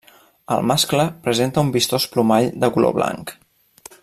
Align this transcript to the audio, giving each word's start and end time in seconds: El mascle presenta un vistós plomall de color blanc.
El 0.55 0.63
mascle 0.71 1.05
presenta 1.27 1.65
un 1.67 1.71
vistós 1.77 2.09
plomall 2.15 2.51
de 2.65 2.75
color 2.79 2.99
blanc. 3.01 3.39